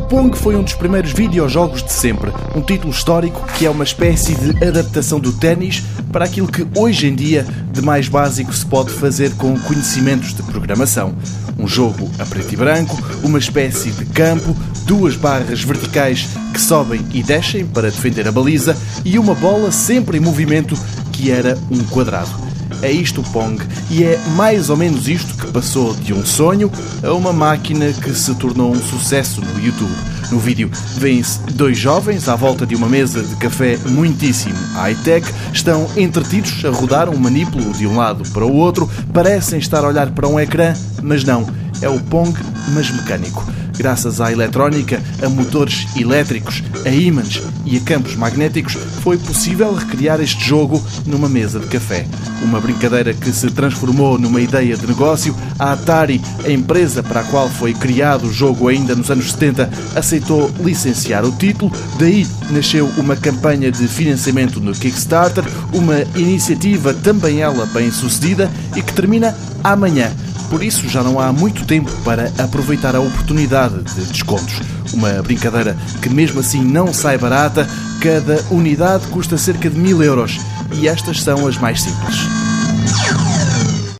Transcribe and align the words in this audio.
Pong 0.00 0.36
foi 0.36 0.56
um 0.56 0.62
dos 0.62 0.74
primeiros 0.74 1.12
videojogos 1.12 1.82
de 1.82 1.92
sempre, 1.92 2.30
um 2.54 2.60
título 2.60 2.92
histórico 2.92 3.46
que 3.54 3.64
é 3.64 3.70
uma 3.70 3.84
espécie 3.84 4.34
de 4.34 4.64
adaptação 4.64 5.18
do 5.18 5.32
ténis 5.32 5.82
para 6.12 6.24
aquilo 6.24 6.48
que 6.48 6.66
hoje 6.74 7.06
em 7.06 7.14
dia 7.14 7.46
de 7.72 7.80
mais 7.80 8.08
básico 8.08 8.52
se 8.52 8.66
pode 8.66 8.90
fazer 8.90 9.34
com 9.36 9.58
conhecimentos 9.60 10.34
de 10.34 10.42
programação. 10.42 11.14
Um 11.58 11.66
jogo 11.66 12.10
a 12.18 12.26
preto 12.26 12.52
e 12.52 12.56
branco, 12.56 12.96
uma 13.22 13.38
espécie 13.38 13.90
de 13.90 14.04
campo, 14.06 14.56
duas 14.84 15.16
barras 15.16 15.62
verticais 15.62 16.28
que 16.52 16.60
sobem 16.60 17.04
e 17.12 17.22
descem 17.22 17.64
para 17.64 17.90
defender 17.90 18.28
a 18.28 18.32
baliza 18.32 18.76
e 19.04 19.18
uma 19.18 19.34
bola 19.34 19.72
sempre 19.72 20.18
em 20.18 20.20
movimento 20.20 20.76
que 21.12 21.30
era 21.30 21.58
um 21.70 21.82
quadrado. 21.84 22.45
É 22.82 22.90
isto 22.90 23.20
o 23.20 23.24
Pong 23.24 23.62
e 23.90 24.04
é 24.04 24.18
mais 24.36 24.70
ou 24.70 24.76
menos 24.76 25.08
isto 25.08 25.34
que 25.34 25.50
passou 25.52 25.94
de 25.94 26.12
um 26.12 26.24
sonho 26.24 26.70
a 27.02 27.12
uma 27.12 27.32
máquina 27.32 27.92
que 27.92 28.14
se 28.14 28.34
tornou 28.34 28.72
um 28.72 28.82
sucesso 28.82 29.40
no 29.40 29.64
YouTube. 29.64 29.94
No 30.30 30.38
vídeo 30.38 30.70
vêm-se 30.98 31.38
dois 31.52 31.78
jovens 31.78 32.28
à 32.28 32.34
volta 32.34 32.66
de 32.66 32.74
uma 32.74 32.88
mesa 32.88 33.22
de 33.22 33.36
café 33.36 33.78
muitíssimo 33.86 34.56
high-tech, 34.74 35.26
estão 35.52 35.88
entretidos 35.96 36.64
a 36.64 36.70
rodar 36.70 37.08
um 37.08 37.16
manípulo 37.16 37.72
de 37.72 37.86
um 37.86 37.96
lado 37.96 38.28
para 38.30 38.44
o 38.44 38.54
outro, 38.54 38.90
parecem 39.12 39.58
estar 39.58 39.84
a 39.84 39.88
olhar 39.88 40.10
para 40.10 40.26
um 40.26 40.38
ecrã, 40.38 40.74
mas 41.02 41.22
não, 41.22 41.46
é 41.82 41.88
o 41.88 42.00
Pong, 42.00 42.32
mas 42.74 42.90
mecânico. 42.90 43.44
Graças 43.76 44.20
à 44.20 44.32
eletrónica, 44.32 45.02
a 45.22 45.28
motores 45.28 45.86
elétricos, 45.96 46.62
a 46.84 46.88
ímãs 46.88 47.42
e 47.64 47.76
a 47.76 47.80
campos 47.80 48.16
magnéticos, 48.16 48.74
foi 49.02 49.18
possível 49.18 49.74
recriar 49.74 50.20
este 50.20 50.42
jogo 50.42 50.82
numa 51.04 51.28
mesa 51.28 51.60
de 51.60 51.66
café. 51.66 52.06
Uma 52.42 52.60
brincadeira 52.60 53.12
que 53.12 53.30
se 53.32 53.50
transformou 53.50 54.18
numa 54.18 54.40
ideia 54.40 54.76
de 54.76 54.86
negócio. 54.86 55.36
A 55.58 55.72
Atari, 55.72 56.20
a 56.44 56.50
empresa 56.50 57.02
para 57.02 57.20
a 57.20 57.24
qual 57.24 57.50
foi 57.50 57.74
criado 57.74 58.26
o 58.26 58.32
jogo 58.32 58.68
ainda 58.68 58.94
nos 58.94 59.10
anos 59.10 59.32
70, 59.32 59.70
aceitou 59.94 60.50
licenciar 60.60 61.24
o 61.24 61.32
título. 61.32 61.70
Daí 61.98 62.26
nasceu 62.50 62.90
uma 62.96 63.16
campanha 63.16 63.70
de 63.70 63.86
financiamento 63.86 64.58
no 64.58 64.72
Kickstarter, 64.72 65.44
uma 65.72 66.00
iniciativa 66.14 66.94
também 66.94 67.40
ela 67.40 67.66
bem 67.66 67.90
sucedida 67.90 68.50
e 68.74 68.80
que 68.80 68.92
termina 68.92 69.36
amanhã. 69.62 70.10
Por 70.48 70.62
isso 70.62 70.88
já 70.88 71.02
não 71.02 71.20
há 71.20 71.32
muito 71.32 71.64
tempo 71.64 71.90
para 72.04 72.32
aproveitar 72.38 72.94
a 72.94 73.00
oportunidade 73.00 73.82
de 73.82 74.04
descontos. 74.06 74.60
Uma 74.92 75.22
brincadeira 75.22 75.76
que 76.00 76.08
mesmo 76.08 76.40
assim 76.40 76.62
não 76.62 76.92
sai 76.92 77.18
barata, 77.18 77.68
cada 78.00 78.42
unidade 78.50 79.06
custa 79.08 79.36
cerca 79.36 79.68
de 79.68 79.78
mil 79.78 80.02
euros 80.02 80.38
e 80.72 80.88
estas 80.88 81.22
são 81.22 81.46
as 81.46 81.58
mais 81.58 81.82
simples. 81.82 82.16